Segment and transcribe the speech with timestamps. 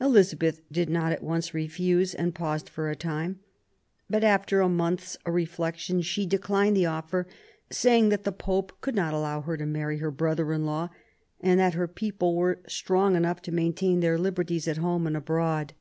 [0.00, 3.38] Elizabeth did not at once refuse, and paused for a time;
[4.08, 7.28] but, after a month's reflection, she declined the offer
[7.70, 10.88] saying that the Pope would not allow her to marry her brother in law,
[11.40, 15.72] and that her people were strong enough to maintain their liberties at home and abroad.